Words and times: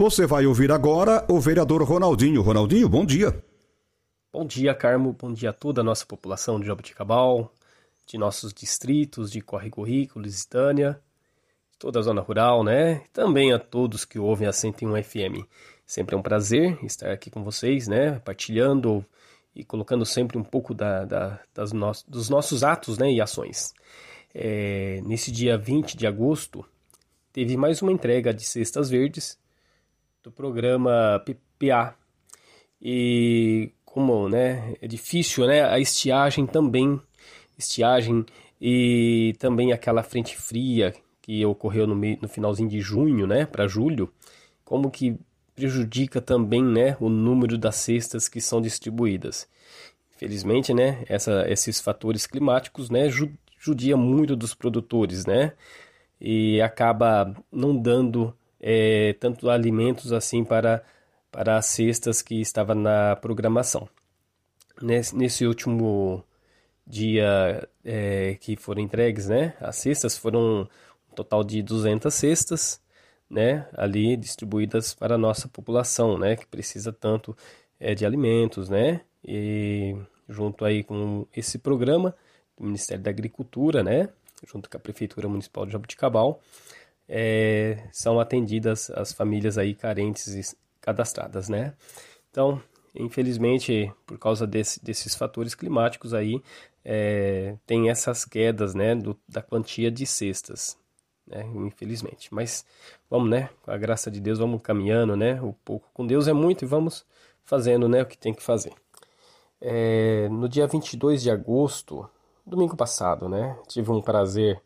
Você 0.00 0.24
vai 0.24 0.46
ouvir 0.46 0.72
agora 0.72 1.26
o 1.28 1.38
vereador 1.38 1.82
Ronaldinho. 1.82 2.40
Ronaldinho, 2.40 2.88
bom 2.88 3.04
dia. 3.04 3.44
Bom 4.32 4.46
dia, 4.46 4.74
Carmo. 4.74 5.12
Bom 5.12 5.30
dia 5.30 5.50
a 5.50 5.52
toda 5.52 5.82
a 5.82 5.84
nossa 5.84 6.06
população 6.06 6.58
de 6.58 6.66
Jaboticabal, 6.66 7.52
de 8.06 8.16
nossos 8.16 8.54
distritos 8.54 9.30
de 9.30 9.42
Corre 9.42 9.70
Rico, 9.84 10.18
Lusitânia, 10.18 10.98
toda 11.78 11.98
a 11.98 12.02
zona 12.02 12.22
rural, 12.22 12.64
né? 12.64 13.02
Também 13.12 13.52
a 13.52 13.58
todos 13.58 14.06
que 14.06 14.18
ouvem 14.18 14.48
a 14.48 14.54
101 14.54 15.02
FM. 15.02 15.46
Sempre 15.84 16.14
é 16.14 16.18
um 16.18 16.22
prazer 16.22 16.82
estar 16.82 17.10
aqui 17.10 17.28
com 17.28 17.44
vocês, 17.44 17.86
né? 17.86 18.20
Partilhando 18.20 19.04
e 19.54 19.62
colocando 19.62 20.06
sempre 20.06 20.38
um 20.38 20.42
pouco 20.42 20.72
da, 20.72 21.04
da, 21.04 21.40
das 21.52 21.74
no 21.74 21.92
dos 22.08 22.30
nossos 22.30 22.64
atos 22.64 22.96
né? 22.96 23.12
e 23.12 23.20
ações. 23.20 23.74
É, 24.34 25.02
nesse 25.04 25.30
dia 25.30 25.58
20 25.58 25.94
de 25.94 26.06
agosto, 26.06 26.64
teve 27.34 27.54
mais 27.54 27.82
uma 27.82 27.92
entrega 27.92 28.32
de 28.32 28.44
cestas 28.44 28.88
verdes 28.88 29.38
do 30.22 30.30
programa 30.30 31.22
PPA. 31.24 31.94
E 32.80 33.72
como 33.84 34.28
né, 34.28 34.74
é 34.80 34.86
difícil, 34.86 35.46
né, 35.46 35.64
a 35.64 35.78
estiagem 35.78 36.46
também, 36.46 37.00
estiagem 37.58 38.24
e 38.60 39.34
também 39.38 39.72
aquela 39.72 40.02
frente 40.02 40.36
fria 40.36 40.94
que 41.20 41.44
ocorreu 41.44 41.86
no, 41.86 41.94
no 41.94 42.28
finalzinho 42.28 42.68
de 42.68 42.80
junho, 42.80 43.26
né, 43.26 43.46
para 43.46 43.66
julho, 43.66 44.12
como 44.64 44.90
que 44.90 45.18
prejudica 45.54 46.20
também, 46.20 46.62
né, 46.62 46.96
o 47.00 47.08
número 47.08 47.58
das 47.58 47.76
cestas 47.76 48.28
que 48.28 48.40
são 48.40 48.60
distribuídas. 48.60 49.48
Infelizmente, 50.14 50.72
né, 50.72 51.04
essa, 51.08 51.44
esses 51.50 51.80
fatores 51.80 52.26
climáticos, 52.26 52.90
né, 52.90 53.08
judia 53.58 53.96
muito 53.96 54.36
dos 54.36 54.54
produtores, 54.54 55.26
né, 55.26 55.52
e 56.20 56.60
acaba 56.60 57.34
não 57.50 57.76
dando 57.76 58.34
é, 58.60 59.14
tanto 59.14 59.48
alimentos 59.48 60.12
assim 60.12 60.44
para, 60.44 60.82
para 61.30 61.56
as 61.56 61.66
cestas 61.66 62.20
que 62.20 62.40
estava 62.40 62.74
na 62.74 63.16
programação. 63.16 63.88
Nesse, 64.80 65.16
nesse 65.16 65.46
último 65.46 66.24
dia 66.86 67.68
é, 67.84 68.36
que 68.40 68.56
foram 68.56 68.82
entregues, 68.82 69.28
né, 69.28 69.54
as 69.60 69.76
cestas 69.76 70.16
foram 70.16 70.68
um 71.10 71.14
total 71.14 71.44
de 71.44 71.62
200 71.62 72.12
cestas, 72.12 72.80
né, 73.28 73.68
ali 73.74 74.16
distribuídas 74.16 74.94
para 74.94 75.14
a 75.14 75.18
nossa 75.18 75.48
população, 75.48 76.18
né, 76.18 76.36
que 76.36 76.46
precisa 76.46 76.92
tanto 76.92 77.36
é, 77.78 77.94
de 77.94 78.04
alimentos, 78.04 78.68
né, 78.68 79.02
e 79.24 79.96
junto 80.28 80.64
aí 80.64 80.82
com 80.82 81.26
esse 81.34 81.58
programa 81.58 82.14
do 82.56 82.64
Ministério 82.64 83.02
da 83.02 83.10
Agricultura, 83.10 83.82
né, 83.82 84.08
junto 84.46 84.68
com 84.68 84.76
a 84.76 84.80
Prefeitura 84.80 85.28
Municipal 85.28 85.66
de 85.66 85.72
Jabuticabal, 85.72 86.40
é, 87.12 87.88
são 87.90 88.20
atendidas 88.20 88.88
as 88.90 89.12
famílias 89.12 89.58
aí 89.58 89.74
carentes 89.74 90.54
cadastradas, 90.80 91.48
né? 91.48 91.74
Então, 92.30 92.62
infelizmente, 92.94 93.92
por 94.06 94.16
causa 94.16 94.46
desse, 94.46 94.82
desses 94.82 95.16
fatores 95.16 95.56
climáticos 95.56 96.14
aí, 96.14 96.40
é, 96.84 97.56
tem 97.66 97.90
essas 97.90 98.24
quedas, 98.24 98.74
né, 98.76 98.94
do, 98.94 99.18
da 99.28 99.42
quantia 99.42 99.90
de 99.90 100.06
cestas, 100.06 100.78
né, 101.26 101.44
infelizmente. 101.56 102.32
Mas 102.32 102.64
vamos, 103.10 103.28
né, 103.28 103.50
com 103.62 103.72
a 103.72 103.76
graça 103.76 104.08
de 104.08 104.20
Deus, 104.20 104.38
vamos 104.38 104.62
caminhando, 104.62 105.16
né, 105.16 105.42
o 105.42 105.52
pouco 105.64 105.88
com 105.92 106.06
Deus 106.06 106.28
é 106.28 106.32
muito 106.32 106.64
e 106.64 106.68
vamos 106.68 107.04
fazendo, 107.44 107.88
né, 107.88 108.02
o 108.02 108.06
que 108.06 108.16
tem 108.16 108.32
que 108.32 108.42
fazer. 108.42 108.72
É, 109.60 110.28
no 110.28 110.48
dia 110.48 110.66
22 110.66 111.22
de 111.22 111.30
agosto, 111.30 112.08
domingo 112.46 112.76
passado, 112.76 113.28
né, 113.28 113.58
tive 113.66 113.90
um 113.90 114.00
prazer 114.00 114.62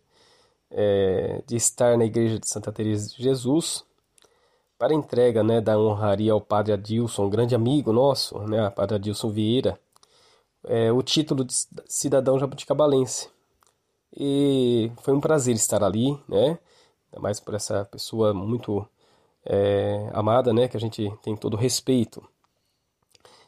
é, 0.74 1.42
de 1.46 1.56
estar 1.56 1.96
na 1.96 2.04
igreja 2.04 2.38
de 2.38 2.48
Santa 2.48 2.72
Teresa 2.72 3.08
de 3.08 3.22
Jesus 3.22 3.84
para 4.76 4.92
entrega 4.92 5.42
né, 5.42 5.60
da 5.60 5.78
honraria 5.78 6.32
ao 6.32 6.40
padre 6.40 6.72
Adilson, 6.72 7.26
um 7.26 7.30
grande 7.30 7.54
amigo 7.54 7.92
nosso, 7.92 8.38
né, 8.40 8.68
padre 8.70 8.96
Adilson 8.96 9.30
Vieira, 9.30 9.78
é, 10.64 10.92
o 10.92 11.02
título 11.02 11.44
de 11.44 11.54
cidadão 11.86 12.38
jabuticabalense. 12.38 13.30
E 14.16 14.90
foi 15.02 15.14
um 15.14 15.20
prazer 15.20 15.54
estar 15.54 15.82
ali, 15.82 16.12
né, 16.28 16.58
ainda 17.06 17.20
mais 17.20 17.38
por 17.40 17.54
essa 17.54 17.84
pessoa 17.84 18.34
muito 18.34 18.86
é, 19.44 20.10
amada, 20.12 20.52
né, 20.52 20.66
que 20.68 20.76
a 20.76 20.80
gente 20.80 21.10
tem 21.22 21.36
todo 21.36 21.56
respeito. 21.56 22.22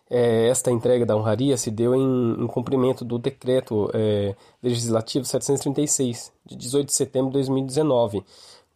É, 0.09 0.49
esta 0.49 0.71
entrega 0.71 1.05
da 1.05 1.17
honraria 1.17 1.57
se 1.57 1.71
deu 1.71 1.95
em, 1.95 2.45
em 2.45 2.47
cumprimento 2.47 3.05
do 3.05 3.19
decreto 3.19 3.91
é, 3.93 4.37
legislativo 4.63 5.25
736, 5.25 6.33
de 6.45 6.57
18 6.57 6.87
de 6.87 6.95
setembro 6.95 7.29
de 7.29 7.35
2019. 7.35 8.25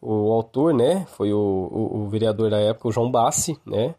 O 0.01 0.31
autor, 0.31 0.73
né, 0.73 1.05
foi 1.05 1.31
o, 1.31 1.37
o, 1.37 2.01
o 2.01 2.09
vereador 2.09 2.49
da 2.49 2.59
época, 2.59 2.87
o 2.89 2.91
João 2.91 3.09
Bassi, 3.09 3.57
né, 3.65 3.95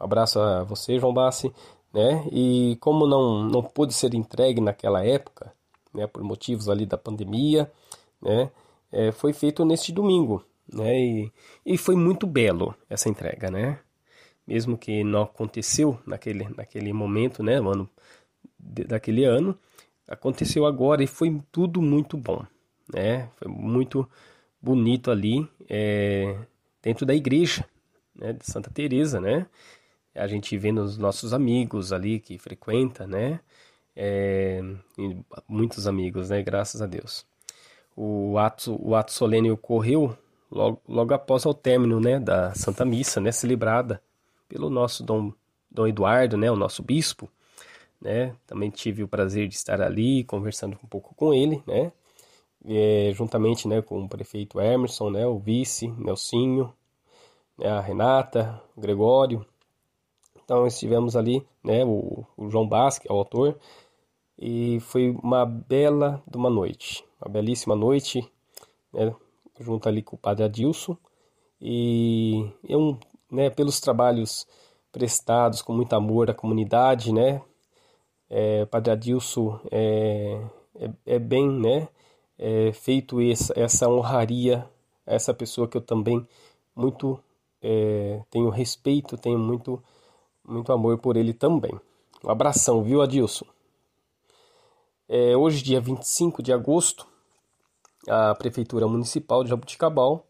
um 0.00 0.04
abraço 0.04 0.38
a 0.38 0.62
você, 0.62 0.98
João 0.98 1.12
Bassi, 1.12 1.52
né, 1.92 2.24
e 2.30 2.78
como 2.80 3.06
não, 3.06 3.42
não 3.42 3.62
pôde 3.62 3.92
ser 3.92 4.14
entregue 4.14 4.60
naquela 4.60 5.04
época, 5.04 5.52
né, 5.92 6.06
por 6.06 6.22
motivos 6.22 6.68
ali 6.68 6.86
da 6.86 6.96
pandemia, 6.96 7.70
né, 8.22 8.50
é, 8.92 9.10
foi 9.10 9.32
feito 9.32 9.64
neste 9.64 9.92
domingo, 9.92 10.44
né, 10.72 10.96
e, 10.98 11.32
e 11.66 11.76
foi 11.76 11.96
muito 11.96 12.28
belo 12.28 12.74
essa 12.88 13.08
entrega, 13.08 13.50
né, 13.50 13.80
mesmo 14.46 14.76
que 14.76 15.04
não 15.04 15.22
aconteceu 15.22 15.98
naquele, 16.06 16.48
naquele 16.56 16.92
momento, 16.92 17.42
né, 17.42 17.54
ano, 17.56 17.88
daquele 18.58 19.24
ano, 19.24 19.58
aconteceu 20.08 20.66
agora 20.66 21.02
e 21.02 21.06
foi 21.06 21.40
tudo 21.52 21.80
muito 21.80 22.16
bom, 22.16 22.44
né, 22.92 23.30
foi 23.36 23.48
muito 23.48 24.08
bonito 24.60 25.10
ali 25.10 25.48
é, 25.68 26.36
dentro 26.82 27.06
da 27.06 27.14
igreja, 27.14 27.64
né, 28.14 28.32
de 28.32 28.44
Santa 28.44 28.70
Teresa, 28.70 29.20
né, 29.20 29.46
a 30.14 30.26
gente 30.26 30.56
vendo 30.56 30.82
os 30.82 30.98
nossos 30.98 31.32
amigos 31.32 31.92
ali 31.92 32.18
que 32.18 32.38
frequenta, 32.38 33.06
né, 33.06 33.40
é, 33.94 34.60
muitos 35.48 35.86
amigos, 35.86 36.30
né, 36.30 36.42
graças 36.42 36.82
a 36.82 36.86
Deus. 36.86 37.26
O 37.96 38.38
ato, 38.38 38.76
o 38.80 38.94
ato 38.94 39.12
solene 39.12 39.50
ocorreu 39.50 40.16
logo, 40.50 40.80
logo 40.88 41.12
após 41.12 41.44
o 41.44 41.52
término, 41.52 42.00
né, 42.00 42.18
da 42.18 42.54
Santa 42.54 42.84
Missa, 42.84 43.20
né, 43.20 43.30
celebrada 43.30 44.02
pelo 44.50 44.68
nosso 44.68 45.04
Dom, 45.04 45.32
Dom 45.70 45.86
Eduardo, 45.86 46.36
né, 46.36 46.50
o 46.50 46.56
nosso 46.56 46.82
bispo, 46.82 47.30
né, 48.00 48.34
também 48.46 48.68
tive 48.68 49.04
o 49.04 49.08
prazer 49.08 49.46
de 49.46 49.54
estar 49.54 49.80
ali 49.80 50.24
conversando 50.24 50.76
um 50.82 50.88
pouco 50.88 51.14
com 51.14 51.32
ele, 51.32 51.62
né, 51.66 51.92
é, 52.66 53.12
juntamente, 53.14 53.68
né, 53.68 53.80
com 53.80 54.02
o 54.02 54.08
prefeito 54.08 54.60
Emerson, 54.60 55.08
né, 55.08 55.24
o 55.24 55.38
vice, 55.38 55.86
Nelsinho, 55.86 56.74
né, 57.56 57.68
a 57.68 57.80
Renata, 57.80 58.60
o 58.76 58.80
Gregório, 58.80 59.46
então 60.44 60.66
estivemos 60.66 61.14
ali, 61.14 61.46
né, 61.62 61.84
o, 61.84 62.26
o 62.36 62.50
João 62.50 62.68
Basque, 62.68 63.06
é 63.08 63.12
o 63.12 63.16
autor, 63.16 63.56
e 64.36 64.80
foi 64.80 65.16
uma 65.22 65.46
bela 65.46 66.20
de 66.26 66.36
uma 66.36 66.50
noite, 66.50 67.04
uma 67.20 67.30
belíssima 67.30 67.76
noite, 67.76 68.28
né, 68.92 69.14
junto 69.60 69.88
ali 69.88 70.02
com 70.02 70.16
o 70.16 70.18
padre 70.18 70.42
Adilson, 70.42 70.96
e 71.62 72.50
é 72.68 72.76
um 72.76 72.98
né, 73.30 73.50
pelos 73.50 73.80
trabalhos 73.80 74.46
prestados 74.92 75.62
com 75.62 75.72
muito 75.72 75.94
amor 75.94 76.30
à 76.30 76.34
comunidade, 76.34 77.12
né? 77.12 77.42
É, 78.28 78.64
Padre 78.66 78.92
Adilson 78.92 79.60
é, 79.70 80.40
é, 80.74 80.90
é, 81.06 81.18
bem, 81.18 81.48
né? 81.48 81.88
É, 82.38 82.72
feito 82.72 83.20
essa, 83.20 83.52
essa 83.56 83.88
honraria 83.88 84.68
a 85.06 85.14
essa 85.14 85.34
pessoa 85.34 85.68
que 85.68 85.76
eu 85.76 85.80
também 85.80 86.26
muito 86.74 87.22
é, 87.62 88.22
tenho 88.30 88.48
respeito, 88.48 89.16
tenho 89.16 89.38
muito, 89.38 89.82
muito 90.44 90.72
amor 90.72 90.98
por 90.98 91.16
ele 91.16 91.34
também. 91.34 91.72
Um 92.24 92.30
abração, 92.30 92.82
viu, 92.82 93.02
Adilson? 93.02 93.46
É, 95.08 95.36
hoje, 95.36 95.62
dia 95.62 95.80
25 95.80 96.42
de 96.42 96.52
agosto, 96.52 97.06
a 98.08 98.34
Prefeitura 98.34 98.86
Municipal 98.86 99.42
de 99.42 99.50
Jabuticabal 99.50 100.24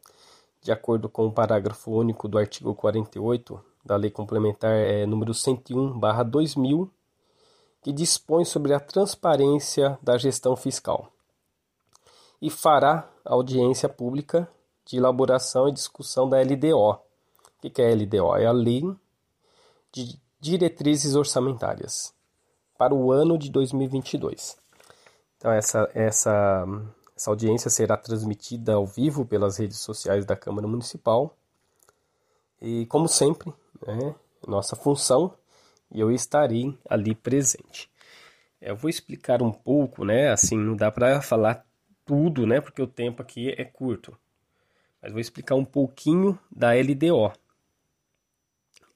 de 0.63 0.71
acordo 0.71 1.09
com 1.09 1.27
o 1.27 1.33
parágrafo 1.33 1.91
único 1.91 2.29
do 2.29 2.39
artigo 2.39 2.75
48 2.75 3.63
da 3.85 3.97
Lei 3.97 4.11
Complementar 4.11 4.73
é, 4.73 5.07
número 5.07 5.33
101/2000, 5.33 6.89
que 7.83 7.93
dispõe 7.93 8.45
sobre 8.45 8.75
a 8.75 8.81
transparência 8.81 9.99
da 10.03 10.19
gestão 10.19 10.55
fiscal. 10.55 11.11
E 12.41 12.51
fará 12.51 13.09
audiência 13.25 13.89
pública 13.89 14.49
de 14.85 14.97
elaboração 14.97 15.69
e 15.69 15.73
discussão 15.73 16.29
da 16.29 16.41
LDO, 16.41 16.77
O 16.77 17.01
que 17.71 17.81
é 17.81 17.91
a 17.91 17.95
LDO? 17.95 18.37
É 18.37 18.47
a 18.47 18.53
Lei 18.53 18.83
de 19.93 20.19
Diretrizes 20.41 21.15
Orçamentárias 21.15 22.15
para 22.79 22.95
o 22.95 23.13
ano 23.13 23.37
de 23.37 23.51
2022. 23.51 24.59
Então, 25.37 25.53
essa, 25.53 25.91
essa, 25.95 26.67
essa 27.21 27.29
audiência 27.29 27.69
será 27.69 27.99
transmitida 27.99 28.73
ao 28.73 28.87
vivo 28.87 29.27
pelas 29.27 29.59
redes 29.59 29.77
sociais 29.77 30.25
da 30.25 30.35
Câmara 30.35 30.67
Municipal. 30.67 31.37
E, 32.63 32.87
como 32.87 33.07
sempre, 33.09 33.53
né, 33.87 34.15
nossa 34.49 34.75
função, 34.75 35.35
e 35.93 36.01
eu 36.01 36.11
estarei 36.11 36.75
ali 36.89 37.15
presente. 37.15 37.91
Eu 38.59 38.75
vou 38.75 38.89
explicar 38.89 39.43
um 39.43 39.53
pouco, 39.53 40.03
né? 40.03 40.31
Assim, 40.31 40.57
não 40.57 40.75
dá 40.75 40.91
para 40.91 41.21
falar 41.21 41.63
tudo, 42.07 42.47
né? 42.47 42.59
Porque 42.59 42.81
o 42.81 42.87
tempo 42.87 43.21
aqui 43.21 43.51
é 43.51 43.67
curto. 43.67 44.17
Mas 45.03 45.13
vou 45.13 45.21
explicar 45.21 45.57
um 45.57 45.65
pouquinho 45.65 46.39
da 46.51 46.71
LDO. 46.73 47.33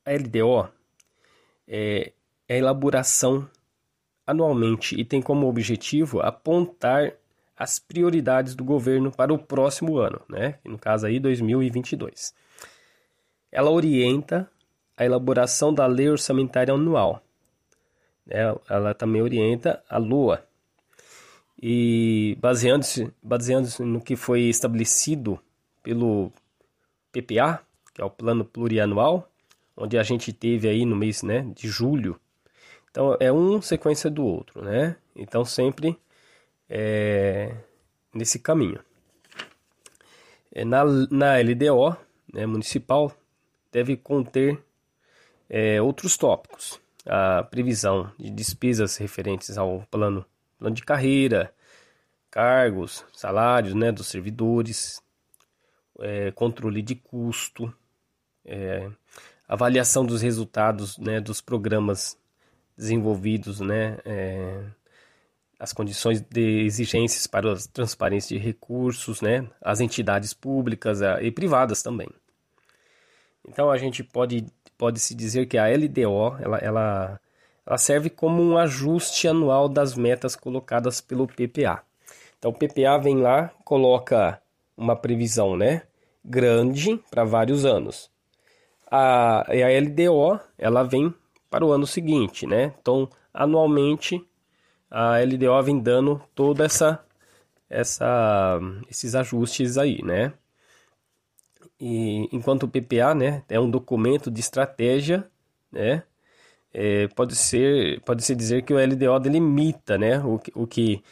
A 0.03 0.13
LDO 0.13 0.73
é, 1.69 2.13
é 2.49 2.55
a 2.55 2.57
elaboração 2.57 3.47
anualmente 4.27 4.99
e 4.99 5.05
tem 5.05 5.21
como 5.21 5.47
objetivo 5.47 6.21
apontar 6.21 7.19
as 7.57 7.79
prioridades 7.79 8.55
do 8.55 8.65
governo 8.65 9.11
para 9.11 9.33
o 9.33 9.39
próximo 9.39 9.99
ano, 9.99 10.21
né? 10.29 10.59
No 10.65 10.79
caso 10.79 11.07
aí 11.07 11.21
2022. 11.21 12.35
Ela 13.51 13.71
orienta 13.71 14.51
a 14.97 15.05
elaboração 15.05 15.73
da 15.73 15.87
lei 15.87 16.09
orçamentária 16.09 16.75
anual. 16.75 17.23
Né? 18.27 18.55
Ela 18.69 18.95
também 18.95 19.23
orienta 19.23 19.83
a 19.89 19.99
LOA. 19.99 20.45
E 21.63 22.37
baseando-se 22.41 23.13
baseando 23.23 23.69
no 23.81 24.01
que 24.01 24.17
foi 24.17 24.43
estabelecido 24.43 25.39
pelo 25.83 26.33
PPA, 27.13 27.61
que 27.95 28.03
é 28.03 28.05
o 28.05 28.11
Plano 28.11 28.45
Plurianual, 28.45 29.31
onde 29.77 29.97
a 29.97 30.03
gente 30.03 30.33
teve 30.33 30.69
aí 30.69 30.85
no 30.85 30.97
mês 30.97 31.23
né, 31.23 31.47
de 31.55 31.69
julho 31.69 32.21
então 32.95 33.17
é 33.19 33.33
um 33.33 33.61
sequência 33.61 34.09
do 34.09 34.25
outro, 34.25 34.63
né? 34.63 34.95
Então 35.17 35.45
sempre 35.45 35.99
é, 36.69 37.55
nesse 38.13 38.39
caminho. 38.39 38.81
É, 40.53 40.65
na, 40.65 40.85
na 41.11 41.39
LDO 41.39 41.97
né, 42.33 42.47
municipal 42.47 43.13
deve 43.73 43.97
conter 43.97 44.63
é, 45.49 45.81
outros 45.81 46.17
tópicos. 46.17 46.81
A 47.07 47.43
previsão 47.43 48.11
de 48.19 48.31
despesas 48.31 48.97
referentes 48.97 49.59
ao 49.59 49.85
plano, 49.91 50.25
plano 50.59 50.75
de 50.75 50.83
carreira, 50.83 51.53
cargos, 52.31 53.05
salários 53.13 53.75
né, 53.75 53.93
dos 53.93 54.07
servidores, 54.07 55.03
é, 56.01 56.31
controle 56.33 56.83
de 56.83 56.95
custo, 56.95 57.73
é, 58.45 58.91
avaliação 59.47 60.05
dos 60.05 60.23
resultados 60.23 60.99
né, 60.99 61.21
dos 61.21 61.41
programas 61.41 62.19
desenvolvidos, 62.77 63.61
né, 63.61 63.99
é, 64.05 64.65
as 65.65 65.73
condições 65.73 66.21
de 66.21 66.61
exigências 66.67 67.27
para 67.27 67.55
a 67.55 67.57
transparência 67.73 68.37
de 68.37 68.45
recursos, 68.45 69.23
né, 69.23 69.49
as 69.63 69.81
entidades 69.81 70.35
públicas 70.35 71.01
e 71.23 71.31
privadas 71.31 71.83
também. 71.83 72.09
Então 73.49 73.71
a 73.71 73.79
gente 73.79 74.05
pode, 74.05 74.45
pode 74.77 75.01
se 75.01 75.15
dizer 75.15 75.47
que 75.47 75.57
a 75.57 75.67
LDO 75.67 76.37
ela, 76.39 76.59
ela, 76.59 77.21
ela 77.67 77.79
serve 77.79 78.11
como 78.11 78.43
um 78.43 78.59
ajuste 78.59 79.27
anual 79.27 79.67
das 79.67 79.95
metas 79.95 80.37
colocadas 80.37 81.01
pelo 81.01 81.27
PPA. 81.27 81.83
Então 82.39 82.51
o 82.51 82.55
PPA 82.55 82.99
vem 82.99 83.17
lá, 83.17 83.51
coloca 83.65 84.39
uma 84.77 84.95
previsão 84.95 85.57
né, 85.57 85.83
grande 86.23 87.01
para 87.11 87.25
vários 87.25 87.65
anos. 87.65 88.11
A, 88.91 89.51
a 89.51 89.81
LDO 89.81 90.39
ela 90.59 90.83
vem 90.83 91.13
para 91.49 91.65
o 91.65 91.73
ano 91.73 91.87
seguinte, 91.87 92.47
né? 92.47 92.75
Então, 92.81 93.09
anualmente 93.33 94.23
a 94.95 95.19
LDO 95.19 95.61
vem 95.65 95.81
dando 95.81 96.23
toda 96.37 96.65
essa 96.65 97.05
essa 97.69 98.61
esses 98.89 99.15
ajustes 99.17 99.77
aí, 99.77 100.01
né? 100.05 100.33
E 101.81 102.29
enquanto 102.33 102.65
o 102.65 102.69
PPA, 102.69 103.15
né, 103.15 103.43
é 103.49 103.59
um 103.59 103.69
documento 103.69 104.31
de 104.31 104.41
estratégia, 104.41 105.29
né? 105.73 106.05
É, 106.73 107.09
pode 107.09 107.37
ser 107.37 108.01
pode 108.03 108.23
se 108.25 108.35
dizer 108.37 108.63
que 108.65 108.73
o 108.75 108.79
LDO 108.79 109.19
delimita, 109.21 109.99
né, 109.99 110.21
o, 110.21 110.41
o 110.55 110.67
que 110.67 111.03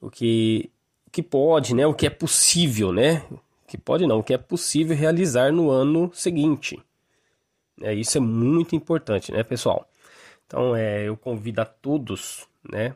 o 0.00 0.10
que 0.10 0.70
o 1.06 1.10
que 1.10 1.22
pode, 1.22 1.74
né, 1.74 1.86
o 1.86 1.94
que 1.94 2.06
é 2.06 2.10
possível, 2.10 2.92
né? 2.92 3.22
Que 3.66 3.78
pode 3.78 4.06
não, 4.06 4.20
o 4.20 4.24
que 4.24 4.34
é 4.34 4.38
possível 4.38 4.96
realizar 4.96 5.52
no 5.52 5.70
ano 5.70 6.10
seguinte. 6.14 6.82
É, 7.82 7.94
isso 7.94 8.18
é 8.18 8.20
muito 8.20 8.74
importante, 8.76 9.32
né, 9.32 9.42
pessoal? 9.44 9.88
Então, 10.46 10.74
é, 10.76 11.04
eu 11.08 11.16
convido 11.16 11.60
a 11.60 11.64
todos, 11.66 12.48
né, 12.72 12.94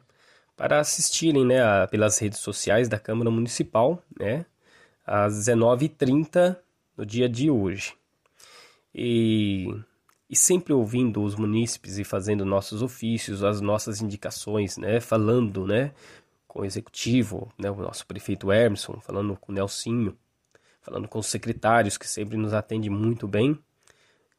para 0.56 0.80
assistirem, 0.80 1.44
né, 1.44 1.62
a, 1.62 1.88
pelas 1.88 2.18
redes 2.18 2.38
sociais 2.38 2.88
da 2.88 2.98
Câmara 2.98 3.30
Municipal, 3.30 4.02
né, 4.18 4.46
às 5.04 5.34
19h30 5.34 6.56
no 6.96 7.04
dia 7.06 7.28
de 7.28 7.50
hoje. 7.50 7.94
E, 8.94 9.74
e 10.28 10.36
sempre 10.36 10.72
ouvindo 10.72 11.22
os 11.22 11.34
munícipes 11.34 11.98
e 11.98 12.04
fazendo 12.04 12.44
nossos 12.44 12.82
ofícios, 12.82 13.42
as 13.42 13.60
nossas 13.60 14.00
indicações, 14.00 14.76
né, 14.76 15.00
falando, 15.00 15.66
né, 15.66 15.92
com 16.46 16.60
o 16.60 16.64
executivo, 16.64 17.50
né, 17.58 17.70
o 17.70 17.76
nosso 17.76 18.06
prefeito 18.06 18.52
Emerson, 18.52 19.00
falando 19.00 19.36
com 19.36 19.52
o 19.52 19.54
Nelsinho, 19.54 20.16
falando 20.82 21.08
com 21.08 21.18
os 21.18 21.26
secretários 21.26 21.96
que 21.96 22.06
sempre 22.06 22.36
nos 22.36 22.52
atendem 22.52 22.90
muito 22.90 23.26
bem, 23.26 23.58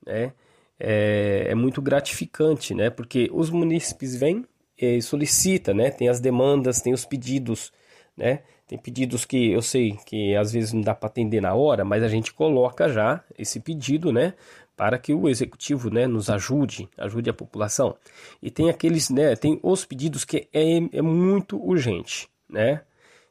né? 0.06 0.33
É, 0.80 1.45
é 1.48 1.56
muito 1.56 1.81
gratificante, 1.81 2.74
né? 2.74 2.89
Porque 2.89 3.30
os 3.31 3.50
munícipes 3.50 4.15
vêm 4.15 4.45
e 4.83 5.01
solicitam, 5.01 5.74
né? 5.74 5.89
Tem 5.89 6.09
as 6.09 6.19
demandas, 6.19 6.81
tem 6.81 6.94
os 6.94 7.06
pedidos, 7.06 7.71
né? 8.15 8.41
Tem 8.68 8.77
pedidos 8.77 9.25
que 9.25 9.51
eu 9.51 9.62
sei 9.62 9.97
que 10.06 10.35
às 10.35 10.51
vezes 10.51 10.74
não 10.74 10.81
dá 10.81 10.95
para 10.95 11.07
atender 11.07 11.41
na 11.41 11.53
hora, 11.53 11.83
mas 11.83 12.03
a 12.03 12.07
gente 12.07 12.33
coloca 12.33 12.89
já 12.89 13.24
esse 13.38 13.59
pedido, 13.59 14.12
né? 14.12 14.33
Para 14.75 14.97
que 14.97 15.13
o 15.13 15.30
executivo, 15.30 15.91
né, 15.91 16.07
nos 16.07 16.30
ajude, 16.30 16.89
ajude 16.97 17.30
a 17.30 17.33
população. 17.33 17.95
E 18.41 18.50
tem 18.50 18.69
aqueles, 18.69 19.09
né? 19.09 19.35
Tem 19.35 19.59
os 19.62 19.85
pedidos 19.85 20.25
que 20.25 20.47
é, 20.51 20.77
é 20.91 21.01
muito 21.01 21.63
urgente, 21.63 22.27
né? 22.50 22.81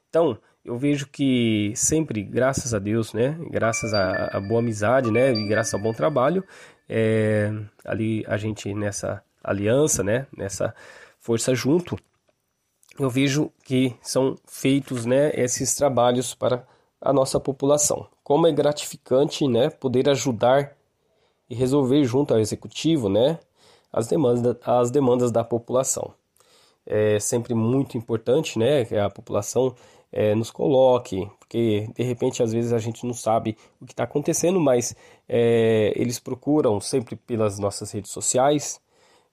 Então, 0.08 0.38
eu 0.64 0.78
vejo 0.78 1.08
que 1.08 1.72
sempre, 1.74 2.22
graças 2.22 2.72
a 2.72 2.78
Deus, 2.78 3.12
né, 3.12 3.36
graças 3.50 3.92
à 3.92 4.38
boa 4.40 4.60
amizade, 4.60 5.10
né, 5.10 5.32
e 5.32 5.48
graças 5.48 5.74
ao 5.74 5.80
bom 5.80 5.92
trabalho, 5.92 6.44
é, 6.88 7.50
ali 7.84 8.24
a 8.28 8.36
gente 8.36 8.72
nessa 8.72 9.22
aliança, 9.42 10.04
né, 10.04 10.26
nessa 10.36 10.74
força 11.22 11.54
junto, 11.54 11.96
eu 12.98 13.08
vejo 13.08 13.50
que 13.64 13.96
são 14.02 14.36
feitos, 14.44 15.06
né, 15.06 15.30
esses 15.34 15.74
trabalhos 15.74 16.34
para 16.34 16.66
a 17.00 17.12
nossa 17.12 17.40
população. 17.40 18.06
Como 18.22 18.46
é 18.46 18.52
gratificante, 18.52 19.46
né, 19.46 19.70
poder 19.70 20.08
ajudar 20.10 20.76
e 21.48 21.54
resolver 21.54 22.04
junto 22.04 22.34
ao 22.34 22.40
executivo, 22.40 23.08
né, 23.08 23.38
as 23.92 24.08
demandas, 24.08 24.56
as 24.62 24.90
demandas 24.90 25.30
da 25.30 25.44
população. 25.44 26.12
É 26.84 27.20
sempre 27.20 27.54
muito 27.54 27.96
importante, 27.96 28.58
né, 28.58 28.84
que 28.84 28.96
a 28.96 29.08
população 29.08 29.74
é, 30.10 30.34
nos 30.34 30.50
coloque, 30.50 31.30
porque 31.38 31.88
de 31.94 32.02
repente 32.02 32.42
às 32.42 32.52
vezes 32.52 32.72
a 32.72 32.78
gente 32.78 33.06
não 33.06 33.14
sabe 33.14 33.56
o 33.80 33.86
que 33.86 33.92
está 33.92 34.04
acontecendo, 34.04 34.60
mas 34.60 34.94
é, 35.28 35.92
eles 35.94 36.18
procuram 36.18 36.80
sempre 36.80 37.14
pelas 37.14 37.60
nossas 37.60 37.92
redes 37.92 38.10
sociais, 38.10 38.80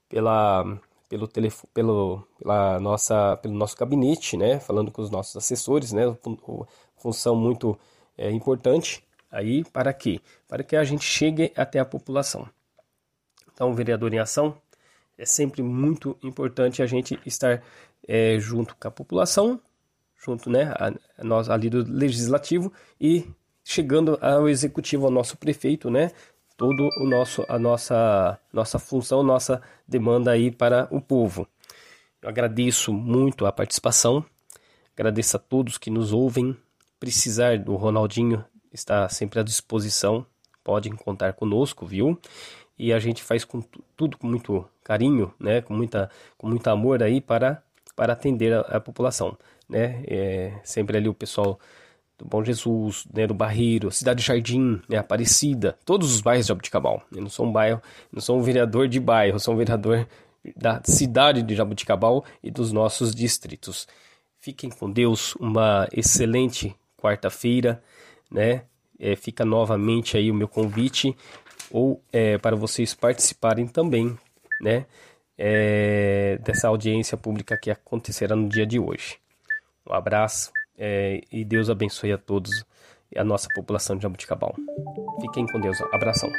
pela, 0.08 0.80
pelo 1.10 1.28
telefone, 1.28 1.70
pelo, 1.74 2.24
pela 2.38 2.80
nossa, 2.80 3.36
pelo 3.38 3.56
nosso 3.56 3.76
gabinete, 3.76 4.38
né, 4.38 4.60
falando 4.60 4.92
com 4.92 5.02
os 5.02 5.10
nossos 5.10 5.36
assessores, 5.36 5.92
né, 5.92 6.04
função 6.96 7.36
muito 7.36 7.78
é, 8.18 8.32
importante 8.32 9.04
aí 9.30 9.64
para 9.66 9.92
quê? 9.92 10.22
Para 10.48 10.64
que 10.64 10.76
a 10.76 10.84
gente 10.84 11.04
chegue 11.04 11.52
até 11.56 11.80
a 11.80 11.86
população. 11.86 12.48
Então, 13.52 13.74
vereador 13.74 14.14
em 14.14 14.20
ação 14.20 14.56
é 15.18 15.26
sempre 15.26 15.62
muito 15.64 16.18
importante 16.24 16.82
a 16.82 16.86
gente 16.86 17.20
estar 17.26 17.62
é, 18.08 18.40
junto 18.40 18.76
com 18.76 18.88
a 18.88 18.92
população 18.92 19.60
junto, 20.24 20.50
né, 20.50 20.74
a, 20.76 20.92
a 21.18 21.24
nós 21.24 21.50
ali 21.50 21.70
do 21.70 21.84
legislativo 21.90 22.72
e 23.00 23.26
chegando 23.64 24.18
ao 24.22 24.50
executivo, 24.50 25.06
ao 25.06 25.12
nosso 25.12 25.38
prefeito, 25.38 25.90
né, 25.90 26.12
todo 26.60 26.90
o 27.00 27.06
nosso 27.06 27.46
a 27.48 27.58
nossa 27.58 28.38
nossa 28.52 28.78
função, 28.78 29.24
nossa 29.24 29.62
demanda 29.88 30.32
aí 30.32 30.52
para 30.52 30.90
o 30.92 31.00
povo. 31.00 31.48
Eu 32.22 32.28
agradeço 32.28 32.92
muito 32.92 33.46
a 33.46 33.52
participação. 33.52 34.26
Agradeço 34.94 35.38
a 35.38 35.40
todos 35.40 35.78
que 35.78 35.90
nos 35.90 36.12
ouvem. 36.12 36.54
Precisar 37.00 37.58
do 37.58 37.78
Ronaldinho 37.78 38.44
está 38.74 39.08
sempre 39.08 39.40
à 39.40 39.44
disposição. 39.44 40.26
Podem 40.62 40.92
contar 40.92 41.32
conosco, 41.32 41.86
viu? 41.86 42.20
E 42.78 42.92
a 42.92 43.00
gente 43.00 43.24
faz 43.24 43.46
com 43.46 43.62
tudo 43.96 44.18
com 44.18 44.28
muito 44.28 44.68
carinho, 44.84 45.34
né? 45.40 45.62
Com 45.62 45.74
muita 45.74 46.10
com 46.38 46.50
muito 46.50 46.68
amor 46.68 47.02
aí 47.02 47.22
para 47.22 47.64
para 47.96 48.12
atender 48.12 48.54
a, 48.54 48.60
a 48.62 48.80
população 48.82 49.38
né? 49.70 50.04
É, 50.08 50.60
sempre 50.64 50.98
ali 50.98 51.08
o 51.08 51.14
pessoal 51.14 51.60
do 52.20 52.26
Bom 52.26 52.44
Jesus, 52.44 53.08
né, 53.14 53.26
do 53.26 53.34
Barreiro, 53.34 53.92
Cidade 53.92 54.22
Jardim, 54.22 54.82
né, 54.90 54.98
Aparecida, 54.98 55.78
todos 55.86 56.14
os 56.14 56.20
bairros 56.20 56.46
de 56.46 56.50
Jabuticabal. 56.50 57.02
Eu 57.16 57.22
não 57.22 57.30
sou 57.30 57.46
um 57.46 57.52
bairro, 57.52 57.82
não 58.12 58.22
sou 58.22 58.38
um 58.38 58.42
vereador 58.44 58.90
de 58.90 59.00
bairro, 59.00 59.40
sou 59.40 59.54
um 59.54 59.58
vereador 59.58 60.06
da 60.56 60.82
cidade 60.84 61.42
de 61.42 61.56
Jabuticabal 61.56 62.26
e 62.44 62.52
dos 62.52 62.74
nossos 62.74 63.16
distritos. 63.16 63.88
Fiquem 64.40 64.70
com 64.70 64.92
Deus, 64.92 65.34
uma 65.36 65.88
excelente 65.94 66.76
quarta-feira, 66.98 67.82
né? 68.30 68.64
É, 69.00 69.16
fica 69.16 69.46
novamente 69.46 70.18
aí 70.18 70.30
o 70.30 70.34
meu 70.34 70.48
convite 70.48 71.16
ou 71.72 72.04
é, 72.12 72.38
para 72.38 72.56
vocês 72.56 72.94
participarem 72.94 73.66
também, 73.66 74.18
né? 74.62 74.86
É, 75.38 76.38
dessa 76.44 76.68
audiência 76.68 77.16
pública 77.16 77.58
que 77.58 77.72
acontecerá 77.72 78.36
no 78.36 78.50
dia 78.50 78.66
de 78.66 78.78
hoje. 78.78 79.18
Um 79.90 79.94
abraço 79.94 80.52
é, 80.80 81.22
e 81.30 81.44
Deus 81.44 81.70
abençoe 81.70 82.14
a 82.14 82.18
todos 82.18 82.66
e 83.12 83.20
a 83.20 83.24
nossa 83.24 83.48
população 83.54 83.98
de 83.98 84.04
Jabuticabal. 84.04 84.56
Fiquem 85.22 85.46
com 85.48 85.60
Deus. 85.60 85.78
Abração. 85.92 86.32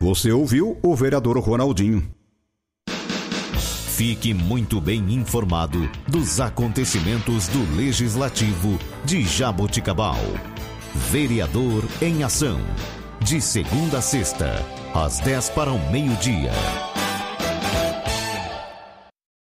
Você 0.00 0.30
ouviu 0.30 0.78
o 0.82 0.94
vereador 0.94 1.38
Ronaldinho. 1.38 2.08
Fique 3.96 4.34
muito 4.34 4.80
bem 4.80 5.14
informado 5.14 5.88
dos 6.08 6.40
acontecimentos 6.40 7.48
do 7.48 7.76
Legislativo 7.76 8.78
de 9.04 9.22
Jaboticabal. 9.22 10.18
Vereador 11.10 11.84
em 12.02 12.22
Ação. 12.22 12.60
De 13.20 13.40
segunda 13.40 13.98
a 13.98 14.02
sexta, 14.02 14.54
às 14.92 15.20
10 15.20 15.50
para 15.50 15.72
o 15.72 15.90
meio-dia. 15.90 16.50